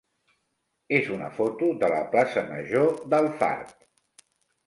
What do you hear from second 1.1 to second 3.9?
una foto de la plaça major d'Alfarb.